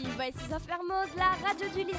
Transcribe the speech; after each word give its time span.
Ici 0.00 0.08
Voices 0.12 0.52
of 0.54 0.66
Hermose, 0.66 1.14
la 1.16 1.30
radio 1.46 1.68
du 1.68 1.84
lycée. 1.84 1.98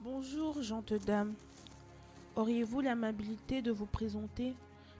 Bonjour, 0.00 0.60
gente 0.62 0.94
dame. 0.94 1.34
Auriez-vous 2.34 2.80
l'amabilité 2.80 3.62
de 3.62 3.70
vous 3.70 3.86
présenter? 3.86 4.54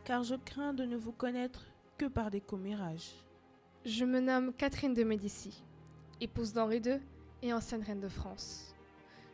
Car 0.05 0.23
je 0.23 0.37
crains 0.37 0.75
de 0.75 0.85
ne 0.85 0.97
vous 0.97 1.13
connaître 1.13 1.67
que 1.97 2.07
par 2.07 2.31
des 2.31 2.41
commérages. 2.41 3.15
Je 3.85 4.05
me 4.05 4.21
nomme 4.21 4.53
Catherine 4.53 4.95
de 4.95 5.03
Médicis, 5.03 5.65
épouse 6.21 6.53
d'Henri 6.53 6.81
II 6.85 7.01
et 7.43 7.53
ancienne 7.53 7.83
reine 7.83 8.01
de 8.01 8.09
France. 8.09 8.68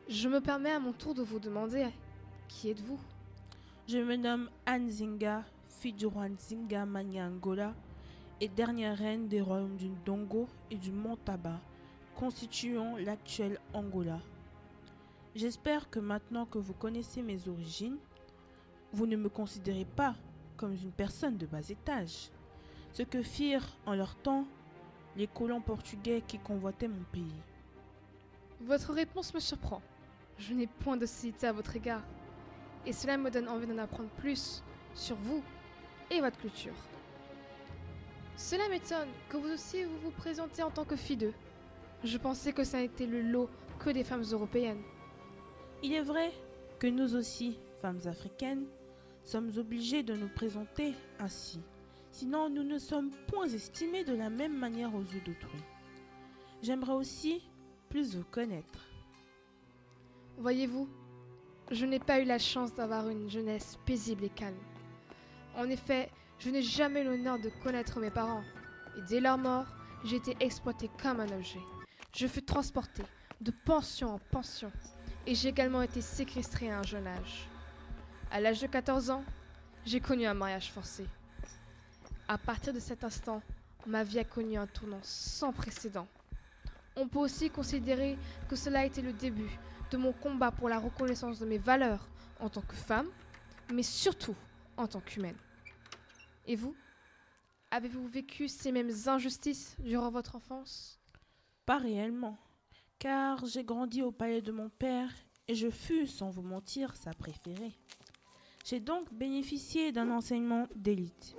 Je 0.06 0.28
me 0.28 0.42
permets 0.42 0.70
à 0.70 0.78
mon 0.78 0.92
tour 0.92 1.14
de 1.14 1.22
vous 1.22 1.38
demander 1.38 1.88
qui 2.46 2.68
êtes-vous? 2.68 3.00
Je 3.88 3.96
me 3.96 4.16
nomme 4.16 4.50
Anne 4.66 4.90
Zinga, 4.90 5.42
fille 5.66 5.94
du 5.94 6.04
roi 6.04 6.28
Nzinga 6.28 6.84
Manya 6.84 7.26
Angola 7.26 7.72
et 8.38 8.48
dernière 8.48 8.98
reine 8.98 9.28
des 9.28 9.40
royaumes 9.40 9.76
du 9.76 9.88
Dongo 10.04 10.46
et 10.70 10.76
du 10.76 10.92
Montaba, 10.92 11.58
constituant 12.16 12.98
l'actuel 12.98 13.58
Angola. 13.72 14.20
J'espère 15.34 15.88
que 15.88 16.00
maintenant 16.00 16.44
que 16.44 16.58
vous 16.58 16.74
connaissez 16.74 17.22
mes 17.22 17.48
origines, 17.48 17.96
vous 18.92 19.06
ne 19.06 19.16
me 19.16 19.30
considérez 19.30 19.86
pas 19.86 20.16
comme 20.58 20.74
une 20.74 20.92
personne 20.92 21.38
de 21.38 21.46
bas 21.46 21.66
étage. 21.66 22.28
Ce 22.92 23.02
que 23.02 23.22
firent 23.22 23.74
en 23.86 23.94
leur 23.94 24.16
temps 24.16 24.44
les 25.16 25.28
colons 25.28 25.62
portugais 25.62 26.22
qui 26.28 26.38
convoitaient 26.38 26.88
mon 26.88 27.04
pays. 27.10 27.40
Votre 28.60 28.92
réponse 28.92 29.32
me 29.32 29.40
surprend. 29.40 29.80
Je 30.38 30.52
n'ai 30.52 30.66
point 30.66 30.98
cité 31.06 31.46
à 31.46 31.52
votre 31.52 31.76
égard. 31.76 32.02
Et 32.86 32.92
cela 32.92 33.16
me 33.16 33.30
donne 33.30 33.48
envie 33.48 33.66
d'en 33.66 33.78
apprendre 33.78 34.10
plus 34.10 34.62
sur 34.94 35.16
vous 35.16 35.42
et 36.10 36.20
votre 36.20 36.38
culture. 36.38 36.74
Cela 38.36 38.68
m'étonne 38.68 39.08
que 39.28 39.36
vous 39.36 39.52
aussi 39.52 39.84
vous 39.84 39.98
vous 39.98 40.10
présentez 40.10 40.62
en 40.62 40.70
tant 40.70 40.84
que 40.84 40.96
fille 40.96 41.16
d'eux. 41.16 41.34
Je 42.02 42.18
pensais 42.18 42.52
que 42.52 42.64
ça 42.64 42.78
n'était 42.80 43.06
le 43.06 43.22
lot 43.22 43.48
que 43.78 43.90
des 43.90 44.04
femmes 44.04 44.24
européennes. 44.32 44.82
Il 45.82 45.92
est 45.92 46.02
vrai 46.02 46.32
que 46.78 46.86
nous 46.86 47.14
aussi, 47.14 47.58
femmes 47.80 48.00
africaines, 48.06 48.66
sommes 49.24 49.52
obligés 49.56 50.02
de 50.02 50.14
nous 50.14 50.28
présenter 50.28 50.94
ainsi. 51.18 51.60
Sinon, 52.10 52.50
nous 52.50 52.62
ne 52.62 52.78
sommes 52.78 53.10
point 53.28 53.46
estimés 53.46 54.04
de 54.04 54.14
la 54.14 54.30
même 54.30 54.56
manière 54.56 54.94
aux 54.94 55.02
yeux 55.02 55.22
d'autrui. 55.24 55.62
J'aimerais 56.62 56.92
aussi 56.92 57.42
plus 57.88 58.16
vous 58.16 58.24
connaître. 58.24 58.93
Voyez-vous, 60.38 60.88
je 61.70 61.86
n'ai 61.86 62.00
pas 62.00 62.20
eu 62.20 62.24
la 62.24 62.40
chance 62.40 62.74
d'avoir 62.74 63.08
une 63.08 63.30
jeunesse 63.30 63.78
paisible 63.86 64.24
et 64.24 64.28
calme. 64.28 64.58
En 65.56 65.70
effet, 65.70 66.10
je 66.40 66.50
n'ai 66.50 66.60
jamais 66.60 67.02
eu 67.02 67.04
l'honneur 67.04 67.38
de 67.38 67.50
connaître 67.62 68.00
mes 68.00 68.10
parents, 68.10 68.42
et 68.98 69.02
dès 69.02 69.20
leur 69.20 69.38
mort, 69.38 69.66
j'ai 70.04 70.16
été 70.16 70.36
exploité 70.40 70.90
comme 71.00 71.20
un 71.20 71.28
objet. 71.28 71.60
Je 72.12 72.26
fus 72.26 72.42
transporté 72.42 73.04
de 73.40 73.52
pension 73.64 74.14
en 74.14 74.18
pension, 74.18 74.72
et 75.24 75.36
j'ai 75.36 75.50
également 75.50 75.82
été 75.82 76.00
séquestré 76.00 76.68
à 76.68 76.80
un 76.80 76.82
jeune 76.82 77.06
âge. 77.06 77.48
À 78.32 78.40
l'âge 78.40 78.60
de 78.60 78.66
14 78.66 79.10
ans, 79.10 79.24
j'ai 79.86 80.00
connu 80.00 80.26
un 80.26 80.34
mariage 80.34 80.72
forcé. 80.72 81.06
À 82.26 82.38
partir 82.38 82.72
de 82.74 82.80
cet 82.80 83.04
instant, 83.04 83.40
ma 83.86 84.02
vie 84.02 84.18
a 84.18 84.24
connu 84.24 84.56
un 84.56 84.66
tournant 84.66 85.00
sans 85.02 85.52
précédent. 85.52 86.08
On 86.96 87.06
peut 87.06 87.20
aussi 87.20 87.50
considérer 87.50 88.18
que 88.48 88.56
cela 88.56 88.80
a 88.80 88.84
été 88.84 89.00
le 89.00 89.12
début 89.12 89.58
de 89.94 89.98
mon 89.98 90.12
combat 90.12 90.50
pour 90.50 90.68
la 90.68 90.80
reconnaissance 90.80 91.38
de 91.38 91.46
mes 91.46 91.58
valeurs 91.58 92.08
en 92.40 92.48
tant 92.48 92.62
que 92.62 92.74
femme, 92.74 93.06
mais 93.72 93.84
surtout 93.84 94.34
en 94.76 94.88
tant 94.88 95.00
qu'humaine. 95.00 95.36
Et 96.46 96.56
vous 96.56 96.74
Avez-vous 97.70 98.08
vécu 98.08 98.48
ces 98.48 98.72
mêmes 98.72 98.90
injustices 99.06 99.76
durant 99.78 100.10
votre 100.10 100.34
enfance? 100.34 101.00
Pas 101.64 101.78
réellement, 101.78 102.36
car 102.98 103.46
j'ai 103.46 103.62
grandi 103.62 104.02
au 104.02 104.10
palais 104.10 104.42
de 104.42 104.50
mon 104.50 104.68
père 104.68 105.10
et 105.46 105.54
je 105.54 105.70
fus, 105.70 106.08
sans 106.08 106.30
vous 106.30 106.42
mentir, 106.42 106.96
sa 106.96 107.12
préférée. 107.12 107.78
J'ai 108.64 108.80
donc 108.80 109.12
bénéficié 109.12 109.92
d'un 109.92 110.10
enseignement 110.10 110.66
d'élite. 110.74 111.36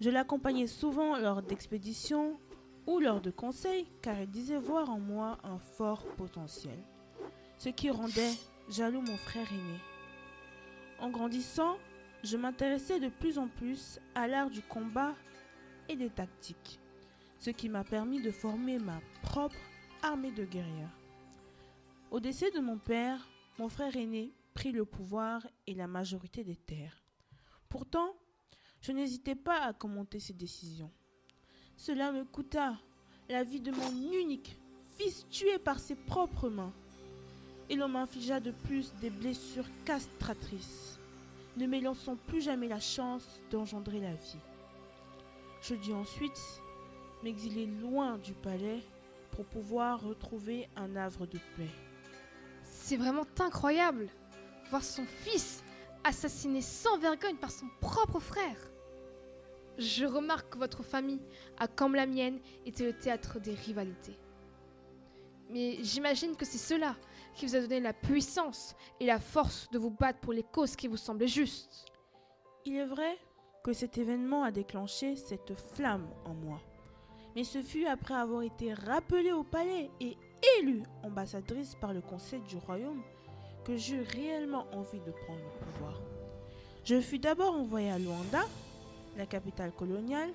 Je 0.00 0.08
l'accompagnais 0.08 0.66
souvent 0.66 1.18
lors 1.18 1.42
d'expéditions 1.42 2.40
ou 2.86 3.00
lors 3.00 3.20
de 3.20 3.30
conseils 3.30 3.86
car 4.00 4.18
il 4.18 4.30
disait 4.30 4.58
voir 4.58 4.88
en 4.88 4.98
moi 4.98 5.38
un 5.44 5.58
fort 5.58 6.06
potentiel, 6.16 6.78
ce 7.62 7.68
qui 7.68 7.90
rendait 7.90 8.34
jaloux 8.68 9.02
mon 9.02 9.16
frère 9.16 9.46
aîné. 9.52 9.78
En 10.98 11.10
grandissant, 11.10 11.78
je 12.24 12.36
m'intéressais 12.36 12.98
de 12.98 13.08
plus 13.08 13.38
en 13.38 13.46
plus 13.46 14.00
à 14.16 14.26
l'art 14.26 14.50
du 14.50 14.62
combat 14.62 15.14
et 15.88 15.94
des 15.94 16.10
tactiques, 16.10 16.80
ce 17.38 17.50
qui 17.50 17.68
m'a 17.68 17.84
permis 17.84 18.20
de 18.20 18.32
former 18.32 18.80
ma 18.80 19.00
propre 19.22 19.54
armée 20.02 20.32
de 20.32 20.44
guerrières. 20.44 20.98
Au 22.10 22.18
décès 22.18 22.50
de 22.50 22.58
mon 22.58 22.78
père, 22.78 23.28
mon 23.60 23.68
frère 23.68 23.96
aîné 23.96 24.34
prit 24.54 24.72
le 24.72 24.84
pouvoir 24.84 25.46
et 25.68 25.74
la 25.74 25.86
majorité 25.86 26.42
des 26.42 26.56
terres. 26.56 27.04
Pourtant, 27.68 28.16
je 28.80 28.90
n'hésitais 28.90 29.36
pas 29.36 29.60
à 29.60 29.72
commenter 29.72 30.18
ses 30.18 30.34
décisions. 30.34 30.90
Cela 31.76 32.10
me 32.10 32.24
coûta 32.24 32.76
la 33.28 33.44
vie 33.44 33.60
de 33.60 33.70
mon 33.70 33.92
unique 34.20 34.58
fils 34.98 35.28
tué 35.30 35.60
par 35.60 35.78
ses 35.78 35.94
propres 35.94 36.48
mains. 36.48 36.74
Et 37.68 37.76
l'on 37.76 37.88
m'infligea 37.88 38.40
de 38.40 38.50
plus 38.50 38.92
des 39.00 39.10
blessures 39.10 39.68
castratrices, 39.84 40.98
ne 41.56 41.66
me 41.66 41.78
laissant 41.78 42.16
plus 42.26 42.42
jamais 42.42 42.68
la 42.68 42.80
chance 42.80 43.26
d'engendrer 43.50 44.00
la 44.00 44.14
vie. 44.14 44.38
Je 45.62 45.74
dus 45.74 45.92
ensuite 45.92 46.40
m'exiler 47.22 47.66
loin 47.66 48.18
du 48.18 48.32
palais 48.32 48.80
pour 49.30 49.44
pouvoir 49.46 50.02
retrouver 50.02 50.68
un 50.76 50.96
havre 50.96 51.26
de 51.26 51.38
paix. 51.56 51.70
C'est 52.64 52.96
vraiment 52.96 53.26
incroyable 53.38 54.08
voir 54.70 54.82
son 54.82 55.04
fils 55.04 55.62
assassiné 56.04 56.60
sans 56.60 56.98
vergogne 56.98 57.36
par 57.36 57.50
son 57.50 57.66
propre 57.80 58.20
frère. 58.20 58.56
Je 59.78 60.04
remarque 60.04 60.50
que 60.50 60.58
votre 60.58 60.82
famille 60.82 61.20
a, 61.58 61.68
comme 61.68 61.94
la 61.94 62.06
mienne, 62.06 62.40
été 62.66 62.84
le 62.84 62.92
théâtre 62.92 63.38
des 63.40 63.54
rivalités. 63.54 64.18
Mais 65.50 65.78
j'imagine 65.82 66.36
que 66.36 66.44
c'est 66.44 66.58
cela 66.58 66.96
qui 67.34 67.46
vous 67.46 67.56
a 67.56 67.60
donné 67.60 67.80
la 67.80 67.92
puissance 67.92 68.74
et 69.00 69.06
la 69.06 69.18
force 69.18 69.68
de 69.70 69.78
vous 69.78 69.90
battre 69.90 70.20
pour 70.20 70.32
les 70.32 70.42
causes 70.42 70.76
qui 70.76 70.88
vous 70.88 70.96
semblaient 70.96 71.28
justes. 71.28 71.86
Il 72.64 72.76
est 72.76 72.86
vrai 72.86 73.18
que 73.64 73.72
cet 73.72 73.98
événement 73.98 74.44
a 74.44 74.50
déclenché 74.50 75.16
cette 75.16 75.54
flamme 75.74 76.08
en 76.24 76.34
moi. 76.34 76.60
Mais 77.34 77.44
ce 77.44 77.62
fut 77.62 77.86
après 77.86 78.14
avoir 78.14 78.42
été 78.42 78.74
rappelée 78.74 79.32
au 79.32 79.42
palais 79.42 79.90
et 80.00 80.16
élue 80.58 80.82
ambassadrice 81.02 81.74
par 81.76 81.92
le 81.92 82.00
Conseil 82.00 82.40
du 82.42 82.56
Royaume 82.56 83.02
que 83.64 83.76
j'eus 83.76 84.02
réellement 84.02 84.66
envie 84.72 85.00
de 85.00 85.12
prendre 85.12 85.40
le 85.40 85.66
pouvoir. 85.66 86.00
Je 86.84 87.00
fus 87.00 87.18
d'abord 87.18 87.54
envoyé 87.54 87.90
à 87.90 87.98
Luanda, 87.98 88.42
la 89.16 89.26
capitale 89.26 89.72
coloniale, 89.72 90.30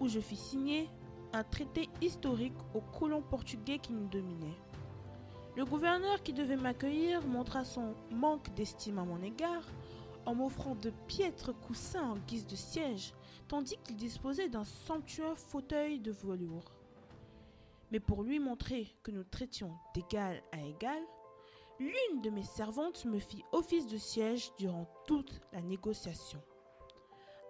où 0.00 0.08
je 0.08 0.20
fis 0.20 0.36
signer 0.36 0.88
un 1.32 1.44
traité 1.44 1.88
historique 2.00 2.56
aux 2.74 2.80
colons 2.98 3.22
portugais 3.22 3.78
qui 3.78 3.92
nous 3.92 4.08
dominaient. 4.08 4.58
Le 5.56 5.64
gouverneur 5.64 6.22
qui 6.22 6.32
devait 6.32 6.56
m'accueillir 6.56 7.26
montra 7.26 7.64
son 7.64 7.94
manque 8.10 8.54
d'estime 8.54 8.98
à 8.98 9.04
mon 9.04 9.22
égard 9.22 9.64
en 10.26 10.34
m'offrant 10.34 10.74
de 10.74 10.90
piètres 11.08 11.52
coussins 11.52 12.10
en 12.10 12.16
guise 12.16 12.46
de 12.46 12.56
siège, 12.56 13.14
tandis 13.48 13.76
qu'il 13.84 13.96
disposait 13.96 14.48
d'un 14.48 14.64
somptueux 14.64 15.34
fauteuil 15.34 15.98
de 15.98 16.12
velours. 16.12 16.72
Mais 17.90 18.00
pour 18.00 18.22
lui 18.22 18.38
montrer 18.38 18.94
que 19.02 19.10
nous 19.10 19.24
traitions 19.24 19.72
d'égal 19.94 20.42
à 20.52 20.60
égal, 20.60 21.02
l'une 21.80 22.20
de 22.22 22.30
mes 22.30 22.44
servantes 22.44 23.04
me 23.04 23.18
fit 23.18 23.44
office 23.52 23.86
de 23.86 23.96
siège 23.96 24.52
durant 24.58 24.86
toute 25.06 25.40
la 25.52 25.60
négociation. 25.60 26.40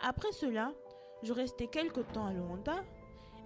Après 0.00 0.32
cela, 0.32 0.72
je 1.22 1.32
restai 1.32 1.66
quelque 1.66 2.00
temps 2.00 2.26
à 2.26 2.32
Luanda 2.32 2.82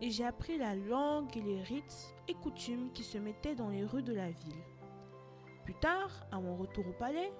et 0.00 0.10
j'ai 0.10 0.24
appris 0.24 0.58
la 0.58 0.74
langue 0.74 1.36
et 1.36 1.42
les 1.42 1.62
rites 1.62 2.14
et 2.28 2.34
coutumes 2.34 2.92
qui 2.92 3.02
se 3.02 3.18
mettaient 3.18 3.54
dans 3.54 3.70
les 3.70 3.84
rues 3.84 4.02
de 4.02 4.12
la 4.12 4.30
ville. 4.30 4.62
Plus 5.64 5.74
tard, 5.74 6.10
à 6.30 6.40
mon 6.40 6.56
retour 6.56 6.86
au 6.86 6.92
palais, 6.92 7.32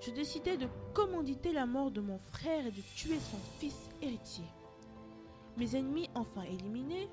je 0.00 0.10
décidai 0.10 0.56
de 0.56 0.68
commanditer 0.92 1.52
la 1.52 1.66
mort 1.66 1.90
de 1.90 2.00
mon 2.00 2.18
frère 2.18 2.66
et 2.66 2.70
de 2.70 2.82
tuer 2.94 3.18
son 3.18 3.38
fils 3.58 3.88
héritier. 4.02 4.44
Mes 5.56 5.76
ennemis 5.76 6.10
enfin 6.14 6.42
éliminés, 6.42 7.08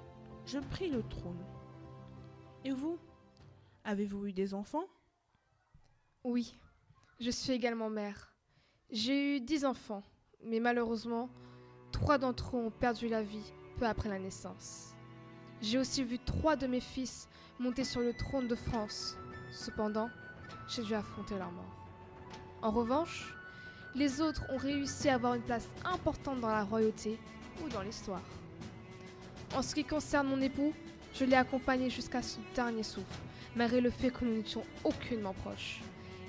je 0.46 0.60
pris 0.60 0.90
le 0.90 1.04
trône. 1.04 1.44
Et 2.66 2.72
vous 2.72 2.98
Avez-vous 3.84 4.28
eu 4.28 4.34
des 4.34 4.54
enfants? 4.54 4.86
Oui, 6.24 6.56
je 7.20 7.32
suis 7.32 7.52
également 7.52 7.90
mère. 7.90 8.36
J'ai 8.92 9.38
eu 9.38 9.42
dix 9.42 9.66
enfants, 9.66 10.04
mais 10.44 10.60
malheureusement, 10.60 11.30
trois 11.92 12.20
d'entre 12.20 12.58
eux 12.58 12.60
ont 12.60 12.72
perdu 12.72 13.08
la 13.08 13.24
vie 13.24 13.54
peu 13.78 13.86
après 13.86 14.10
la 14.10 14.20
naissance. 14.20 14.96
J'ai 15.62 15.78
aussi 15.78 16.04
vu 16.04 16.20
trois 16.20 16.56
de 16.56 16.68
mes 16.68 16.80
fils 16.80 17.28
monter 17.60 17.84
sur 17.84 18.02
le 18.02 18.14
trône 18.14 18.48
de 18.48 18.56
France. 18.56 19.16
Cependant, 19.52 20.10
j'ai 20.68 20.84
dû 20.84 20.94
affronter 20.96 21.38
leur 21.38 21.52
mort. 21.52 21.86
En 22.62 22.72
revanche, 22.72 23.36
les 23.94 24.22
autres 24.22 24.44
ont 24.50 24.58
réussi 24.58 25.10
à 25.10 25.16
avoir 25.16 25.34
une 25.34 25.42
place 25.42 25.68
importante 25.84 26.40
dans 26.40 26.48
la 26.48 26.64
royauté 26.64 27.20
ou 27.64 27.70
dans 27.70 27.82
l'histoire. 27.82 28.22
En 29.56 29.62
ce 29.62 29.76
qui 29.76 29.84
concerne 29.84 30.28
mon 30.28 30.42
époux, 30.42 30.74
je 31.14 31.26
l'ai 31.26 31.36
accompagné 31.36 31.90
jusqu'à 31.90 32.22
son 32.22 32.40
dernier 32.56 32.84
souffle, 32.84 33.20
malgré 33.56 33.82
le 33.82 33.90
fait 33.90 34.12
que 34.12 34.24
nous 34.24 34.34
n'étions 34.34 34.64
aucunement 34.84 35.34
proches. 35.34 35.82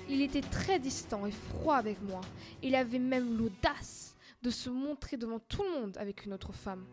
Il 0.09 0.21
était 0.21 0.41
très 0.41 0.79
distant 0.79 1.25
et 1.25 1.31
froid 1.31 1.75
avec 1.75 2.01
moi. 2.01 2.19
Il 2.61 2.75
avait 2.75 2.99
même 2.99 3.37
l'audace 3.37 4.15
de 4.41 4.49
se 4.49 4.69
montrer 4.69 5.15
devant 5.15 5.39
tout 5.39 5.63
le 5.63 5.79
monde 5.79 5.97
avec 5.97 6.25
une 6.25 6.33
autre 6.33 6.51
femme. 6.51 6.85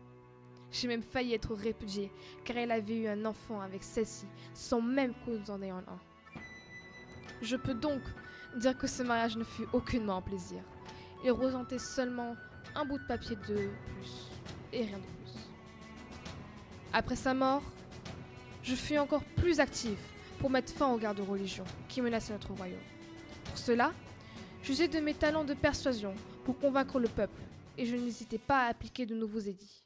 J'ai 0.71 0.87
même 0.87 1.03
failli 1.03 1.33
être 1.33 1.53
répudiée, 1.53 2.11
car 2.45 2.57
elle 2.57 2.71
avait 2.71 2.95
eu 2.95 3.07
un 3.07 3.25
enfant 3.25 3.59
avec 3.59 3.83
celle-ci, 3.83 4.25
sans 4.53 4.81
même 4.81 5.13
nous 5.27 5.51
en 5.51 5.61
ayons 5.61 5.77
un. 5.77 5.99
Je 7.41 7.57
peux 7.57 7.73
donc 7.73 8.01
dire 8.55 8.77
que 8.77 8.87
ce 8.87 9.03
mariage 9.03 9.35
ne 9.35 9.43
fut 9.43 9.65
aucunement 9.73 10.17
un 10.17 10.21
plaisir. 10.21 10.61
Il 11.23 11.31
représentait 11.31 11.79
seulement 11.79 12.35
un 12.73 12.85
bout 12.85 12.99
de 12.99 13.05
papier 13.05 13.35
de 13.35 13.41
plus, 13.41 14.29
et 14.71 14.85
rien 14.85 14.97
de 14.97 15.03
plus. 15.03 15.39
Après 16.93 17.15
sa 17.15 17.33
mort, 17.33 17.63
je 18.63 18.75
fus 18.75 18.97
encore 18.97 19.23
plus 19.35 19.59
active 19.59 19.99
pour 20.39 20.49
mettre 20.49 20.71
fin 20.71 20.87
aux 20.87 20.97
guerres 20.97 21.15
de 21.15 21.21
religion 21.21 21.65
qui 21.89 22.01
menaçaient 22.01 22.33
notre 22.33 22.53
royaume. 22.53 22.79
Pour 23.45 23.57
cela, 23.57 23.91
j'usais 24.63 24.87
de 24.87 24.99
mes 24.99 25.13
talents 25.13 25.43
de 25.43 25.53
persuasion 25.53 26.13
pour 26.45 26.57
convaincre 26.57 26.99
le 26.99 27.09
peuple, 27.09 27.41
et 27.77 27.85
je 27.85 27.95
n'hésitais 27.95 28.37
pas 28.37 28.65
à 28.65 28.69
appliquer 28.69 29.05
de 29.05 29.15
nouveaux 29.15 29.39
édits. 29.39 29.83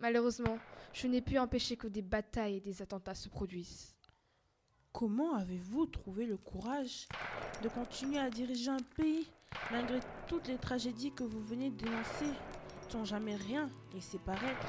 Malheureusement, 0.00 0.58
je 0.94 1.06
n'ai 1.06 1.20
pu 1.20 1.38
empêcher 1.38 1.76
que 1.76 1.86
des 1.86 2.02
batailles 2.02 2.56
et 2.56 2.60
des 2.60 2.80
attentats 2.80 3.14
se 3.14 3.28
produisent. 3.28 3.94
Comment 4.92 5.34
avez-vous 5.34 5.86
trouvé 5.86 6.26
le 6.26 6.36
courage 6.36 7.06
de 7.62 7.68
continuer 7.68 8.18
à 8.18 8.30
diriger 8.30 8.70
un 8.70 8.82
pays 8.96 9.30
malgré 9.70 10.00
toutes 10.26 10.48
les 10.48 10.56
tragédies 10.56 11.12
que 11.12 11.22
vous 11.22 11.44
venez 11.44 11.70
de 11.70 11.84
dénoncer 11.84 12.32
sans 12.88 13.04
jamais 13.04 13.36
rien 13.36 13.70
laisser 13.92 14.18
paraître 14.18 14.66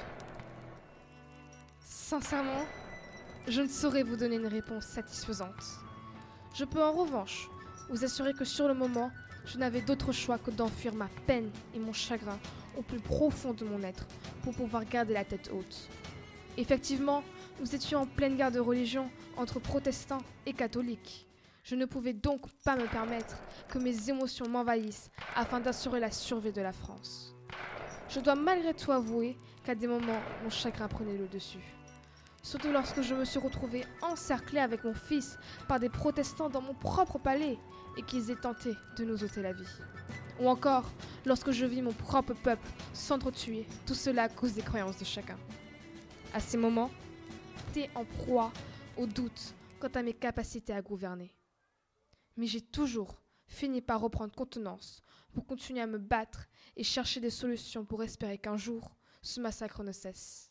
Sincèrement, 1.80 2.66
je 3.48 3.62
ne 3.62 3.68
saurais 3.68 4.04
vous 4.04 4.18
donner 4.18 4.36
une 4.36 4.48
réponse 4.48 4.86
satisfaisante. 4.86 5.64
Je 6.54 6.66
peux 6.66 6.84
en 6.84 6.92
revanche 6.92 7.50
vous 7.90 8.04
assurer 8.04 8.34
que 8.34 8.46
sur 8.46 8.68
le 8.68 8.74
moment, 8.74 9.12
je 9.46 9.58
n'avais 9.58 9.82
d'autre 9.82 10.12
choix 10.12 10.38
que 10.38 10.52
d'enfuir 10.52 10.94
ma 10.94 11.08
peine 11.26 11.50
et 11.74 11.80
mon 11.80 11.94
chagrin 11.94 12.38
au 12.78 12.82
plus 12.82 13.00
profond 13.00 13.54
de 13.54 13.66
mon 13.66 13.84
être 13.84 14.08
pour 14.44 14.54
pouvoir 14.54 14.86
garder 14.86 15.14
la 15.14 15.26
tête 15.26 15.50
haute. 15.54 15.90
Effectivement, 16.58 17.24
nous 17.60 17.76
étions 17.76 18.02
en 18.02 18.06
pleine 18.06 18.36
guerre 18.36 18.52
de 18.52 18.60
religion 18.60 19.10
entre 19.38 19.60
protestants 19.60 20.24
et 20.46 20.54
catholiques. 20.54 21.26
Je 21.64 21.76
ne 21.76 21.86
pouvais 21.86 22.14
donc 22.14 22.50
pas 22.64 22.76
me 22.76 22.88
permettre 22.88 23.38
que 23.70 23.78
mes 23.78 24.10
émotions 24.10 24.50
m'envahissent 24.50 25.12
afin 25.36 25.60
d'assurer 25.60 26.00
la 26.00 26.12
survie 26.12 26.52
de 26.52 26.62
la 26.62 26.74
France. 26.74 27.36
Je 28.10 28.20
dois 28.20 28.36
malgré 28.36 28.74
tout 28.74 28.92
avouer 28.92 29.38
qu'à 29.64 29.76
des 29.76 29.88
moments, 29.88 30.20
mon 30.44 30.50
chagrin 30.50 30.88
prenait 30.88 31.18
le 31.18 31.28
dessus. 31.28 31.76
Surtout 32.44 32.72
lorsque 32.72 33.02
je 33.02 33.14
me 33.14 33.24
suis 33.24 33.40
retrouvée 33.40 33.86
encerclée 34.02 34.60
avec 34.60 34.84
mon 34.84 34.96
fils 34.96 35.38
par 35.68 35.80
des 35.80 35.90
protestants 35.90 36.50
dans 36.50 36.62
mon 36.62 36.74
propre 36.74 37.20
palais 37.20 37.60
et 37.98 38.04
qu'ils 38.04 38.32
aient 38.32 38.36
tenté 38.36 38.74
de 38.98 39.06
nous 39.06 39.24
ôter 39.24 39.42
la 39.42 39.54
vie. 39.54 39.68
Ou 40.40 40.48
encore 40.48 40.92
lorsque 41.26 41.52
je 41.52 41.66
vis 41.66 41.84
mon 41.84 41.94
propre 41.94 42.34
peuple 42.34 42.68
s'entretuer, 42.94 43.68
tout 43.86 43.94
cela 43.94 44.24
à 44.24 44.30
cause 44.30 44.54
des 44.54 44.64
croyances 44.64 44.98
de 44.98 45.06
chacun. 45.06 45.38
À 46.34 46.40
ces 46.40 46.58
moments, 46.58 46.90
j'étais 47.74 47.90
en 47.94 48.06
proie 48.06 48.52
au 48.98 49.06
doute 49.06 49.54
quant 49.80 49.92
à 49.94 50.02
mes 50.02 50.14
capacités 50.14 50.74
à 50.74 50.82
gouverner. 50.82 51.36
Mais 52.38 52.48
j'ai 52.48 52.62
toujours 52.62 53.22
fini 53.46 53.82
par 53.82 54.02
reprendre 54.02 54.34
contenance 54.34 55.04
pour 55.34 55.46
continuer 55.46 55.82
à 55.82 55.88
me 55.88 56.00
battre 56.00 56.48
et 56.76 56.84
chercher 56.84 57.20
des 57.20 57.30
solutions 57.30 57.86
pour 57.86 58.02
espérer 58.02 58.38
qu'un 58.38 58.58
jour 58.58 58.96
ce 59.22 59.40
massacre 59.40 59.84
ne 59.84 59.92
cesse. 59.92 60.50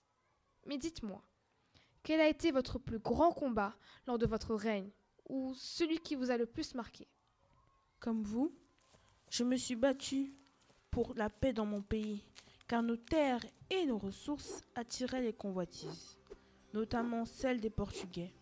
Mais 0.66 0.78
dites-moi, 0.78 1.22
quel 2.02 2.20
a 2.20 2.28
été 2.28 2.50
votre 2.50 2.78
plus 2.78 2.98
grand 2.98 3.32
combat 3.32 3.74
lors 4.06 4.18
de 4.18 4.26
votre 4.26 4.54
règne, 4.54 4.90
ou 5.28 5.54
celui 5.54 5.98
qui 5.98 6.14
vous 6.14 6.30
a 6.30 6.36
le 6.36 6.46
plus 6.46 6.74
marqué? 6.74 7.06
Comme 7.98 8.22
vous, 8.22 8.54
je 9.30 9.44
me 9.44 9.56
suis 9.56 9.76
battue 9.76 10.32
pour 10.90 11.14
la 11.14 11.30
paix 11.30 11.52
dans 11.52 11.66
mon 11.66 11.82
pays, 11.82 12.22
car 12.66 12.82
nos 12.82 12.96
terres 12.96 13.44
et 13.70 13.86
nos 13.86 13.98
ressources 13.98 14.62
attiraient 14.74 15.22
les 15.22 15.32
convoitises, 15.32 16.18
notamment 16.72 17.24
celles 17.24 17.60
des 17.60 17.70
Portugais. 17.70 18.32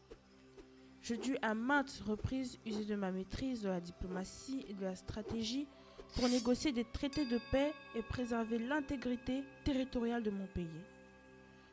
Je 1.01 1.15
dus 1.15 1.39
à 1.43 1.55
maintes 1.55 2.03
reprises 2.07 2.59
user 2.67 2.85
de 2.85 2.95
ma 2.95 3.11
maîtrise 3.11 3.63
de 3.63 3.69
la 3.69 3.81
diplomatie 3.81 4.65
et 4.69 4.75
de 4.75 4.85
la 4.85 4.97
stratégie 4.97 5.69
pour 6.17 6.29
négocier 6.29 6.73
des 6.73 6.85
traités 6.85 7.27
de 7.27 7.39
paix 7.51 7.73
et 7.95 8.03
préserver 8.03 8.59
l'intégrité 8.59 9.43
territoriale 9.65 10.23
de 10.23 10.31
mon 10.31 10.47
pays. 10.47 10.67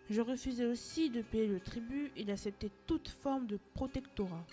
Je 0.10 0.22
refusais 0.22 0.66
aussi 0.66 1.10
de 1.10 1.24
payer 1.24 1.48
le 1.48 1.60
tribut 1.60 2.12
et 2.16 2.24
d'accepter 2.24 2.70
toute 2.86 3.10
forme 3.10 3.48
de 3.48 3.60
protectorat. 3.74 4.46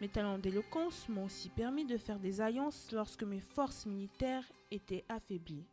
Mes 0.00 0.08
talents 0.08 0.38
d'éloquence 0.38 1.08
m'ont 1.08 1.24
aussi 1.24 1.48
permis 1.48 1.84
de 1.84 1.96
faire 1.96 2.20
des 2.20 2.40
alliances 2.40 2.90
lorsque 2.92 3.24
mes 3.24 3.40
forces 3.40 3.84
militaires 3.84 4.50
étaient 4.70 5.04
affaiblies. 5.08 5.66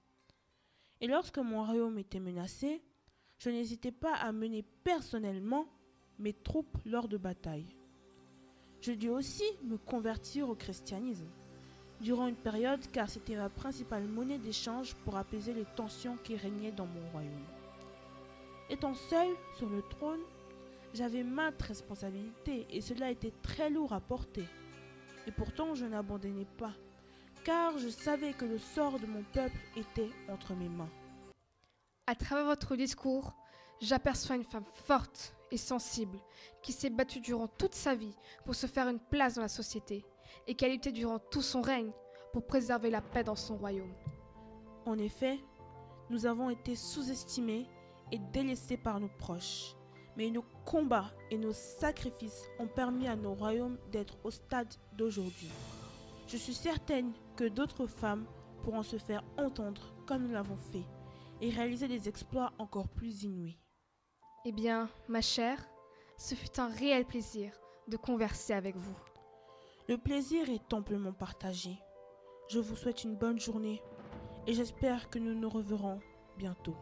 Et 1.00 1.08
lorsque 1.08 1.38
mon 1.38 1.64
royaume 1.64 2.00
était 2.00 2.20
menacé, 2.20 2.82
je 3.38 3.52
n'hésitais 3.52 3.92
pas 3.92 4.16
à 4.16 4.32
mener 4.32 4.64
personnellement 4.84 5.68
mes 6.18 6.34
troupes 6.34 6.78
lors 6.86 7.08
de 7.08 7.18
batailles. 7.18 7.76
Je 8.82 8.92
dus 8.94 9.10
aussi 9.10 9.46
me 9.64 9.78
convertir 9.78 10.50
au 10.50 10.56
christianisme 10.56 11.30
durant 12.02 12.28
une 12.28 12.36
période 12.36 12.82
car 12.92 13.10
c'était 13.10 13.36
ma 13.36 13.50
principale 13.50 14.08
monnaie 14.08 14.40
d'échange 14.40 14.96
pour 15.04 15.18
apaiser 15.18 15.54
les 15.54 15.66
tensions 15.76 16.18
qui 16.24 16.36
régnaient 16.36 16.72
dans 16.72 16.88
mon 16.88 17.08
royaume. 17.12 17.57
Étant 18.70 18.94
seul 18.94 19.30
sur 19.56 19.70
le 19.70 19.82
trône, 19.82 20.20
j'avais 20.94 21.24
maintes 21.24 21.62
responsabilités 21.62 22.68
et 22.70 22.82
cela 22.82 23.10
était 23.12 23.34
très 23.42 23.70
lourd 23.70 23.94
à 23.94 24.02
porter. 24.02 24.46
Et 25.26 25.32
pourtant 25.32 25.74
je 25.74 25.86
n'abandonnais 25.86 26.48
pas, 26.58 26.74
car 27.46 27.78
je 27.78 27.88
savais 27.88 28.34
que 28.34 28.46
le 28.46 28.58
sort 28.58 29.00
de 29.00 29.06
mon 29.06 29.24
peuple 29.34 29.58
était 29.78 30.10
entre 30.30 30.54
mes 30.54 30.68
mains. 30.68 30.90
À 32.08 32.16
travers 32.16 32.46
votre 32.46 32.76
discours, 32.76 33.34
j'aperçois 33.82 34.36
une 34.36 34.44
femme 34.44 34.66
forte 34.86 35.34
et 35.52 35.58
sensible 35.58 36.18
qui 36.62 36.74
s'est 36.74 36.90
battue 36.90 37.22
durant 37.22 37.48
toute 37.48 37.76
sa 37.76 37.96
vie 37.96 38.16
pour 38.44 38.56
se 38.56 38.68
faire 38.68 38.90
une 38.90 39.00
place 39.00 39.36
dans 39.36 39.42
la 39.42 39.48
société 39.48 40.04
et 40.46 40.56
qui 40.56 40.66
a 40.66 40.70
lutté 40.70 40.92
durant 40.92 41.20
tout 41.20 41.42
son 41.42 41.62
règne 41.62 41.92
pour 42.34 42.46
préserver 42.46 42.90
la 42.90 43.02
paix 43.02 43.24
dans 43.24 43.36
son 43.36 43.56
royaume. 43.56 43.94
En 44.86 44.98
effet, 44.98 45.40
nous 46.10 46.26
avons 46.26 46.50
été 46.50 46.76
sous-estimés 46.76 47.66
et 48.12 48.20
délaissés 48.32 48.78
par 48.78 49.00
nos 49.00 49.10
proches. 49.20 49.76
Mais 50.16 50.30
nos 50.30 50.46
combats 50.66 51.12
et 51.30 51.38
nos 51.38 51.54
sacrifices 51.54 52.50
ont 52.60 52.68
permis 52.68 53.08
à 53.08 53.16
nos 53.16 53.34
royaumes 53.34 53.78
d'être 53.92 54.18
au 54.24 54.32
stade 54.32 54.74
d'aujourd'hui. 54.94 55.52
Je 56.28 56.38
suis 56.38 56.54
certaine 56.54 57.14
que 57.36 57.48
d'autres 57.48 57.88
femmes 57.88 58.26
pourront 58.64 58.84
se 58.84 58.98
faire 58.98 59.24
entendre 59.38 59.94
comme 60.06 60.24
nous 60.24 60.34
l'avons 60.34 60.58
fait 60.58 60.86
et 61.42 61.50
réaliser 61.50 61.88
des 61.88 62.10
exploits 62.10 62.52
encore 62.58 62.88
plus 62.88 63.24
inouïs. 63.24 63.60
Eh 64.46 64.52
bien, 64.52 64.90
ma 65.08 65.22
chère, 65.22 65.60
ce 66.18 66.36
fut 66.36 66.60
un 66.60 66.68
réel 66.68 67.06
plaisir 67.06 67.52
de 67.88 67.98
converser 67.98 68.54
avec 68.54 68.76
vous. 68.76 68.96
Le 69.88 69.98
plaisir 69.98 70.50
est 70.50 70.74
amplement 70.74 71.14
partagé. 71.14 71.78
Je 72.50 72.60
vous 72.60 72.76
souhaite 72.76 73.04
une 73.04 73.16
bonne 73.16 73.40
journée 73.40 73.82
et 74.48 74.54
j'espère 74.54 75.10
que 75.10 75.20
nous 75.20 75.34
nous 75.34 75.50
reverrons 75.50 76.00
bientôt. 76.38 76.76